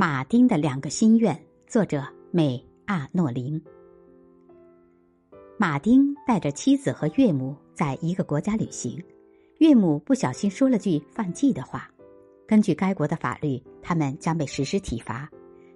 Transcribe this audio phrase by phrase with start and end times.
[0.00, 1.36] 马丁的两个心愿，
[1.66, 3.60] 作者美阿诺林。
[5.56, 9.02] 马丁带着妻子和岳母在一个国家旅行，
[9.58, 11.90] 岳母不小心说了句犯忌的话，
[12.46, 15.28] 根据该国的法律，他们将被实施体罚，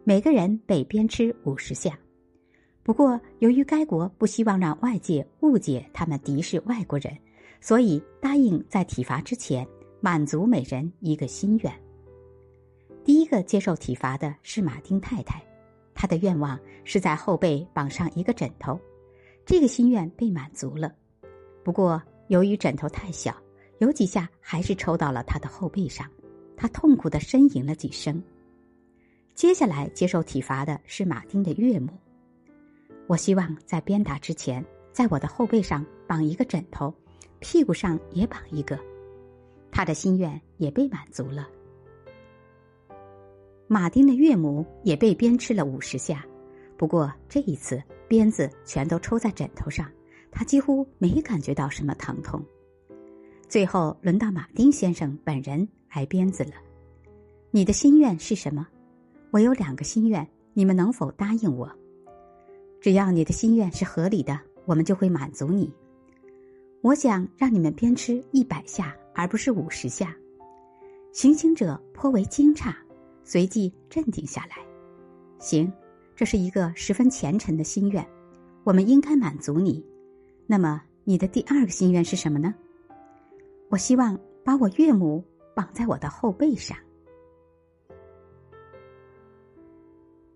[0.04, 1.98] 每个人被鞭笞五十下。
[2.84, 7.12] 不过，由于该国不希望让外界误解他们敌视外国人，
[7.60, 9.66] 所以答应在体罚之前
[10.00, 11.72] 满足每人一个心愿。
[13.40, 15.40] 接受体罚的是马丁太太，
[15.94, 18.76] 她的愿望是在后背绑上一个枕头，
[19.46, 20.92] 这个心愿被满足了。
[21.62, 23.32] 不过由于枕头太小，
[23.78, 26.10] 有几下还是抽到了她的后背上，
[26.56, 28.20] 他痛苦的呻吟了几声。
[29.34, 31.90] 接下来接受体罚的是马丁的岳母，
[33.06, 36.92] 我希望在鞭打之前，在我的后背上绑一个枕头，
[37.40, 38.78] 屁股上也绑一个，
[39.70, 41.48] 他的心愿也被满足了。
[43.72, 46.22] 马丁的岳母也被鞭笞了五十下，
[46.76, 49.90] 不过这一次鞭子全都抽在枕头上，
[50.30, 52.44] 他几乎没感觉到什么疼痛。
[53.48, 56.50] 最后轮到马丁先生本人挨鞭子了。
[57.50, 58.68] 你的心愿是什么？
[59.30, 61.66] 我有两个心愿，你们能否答应我？
[62.78, 65.72] 只要你的心愿是合理的，我们就会满足你。
[66.82, 70.14] 我想让你们鞭笞一百下，而不是五十下。
[71.10, 72.70] 行刑者颇为惊诧。
[73.24, 74.56] 随即镇定下来，
[75.38, 75.72] 行，
[76.14, 78.06] 这是一个十分虔诚的心愿，
[78.64, 79.84] 我们应该满足你。
[80.46, 82.54] 那么，你的第二个心愿是什么呢？
[83.68, 86.76] 我希望把我岳母绑在我的后背上。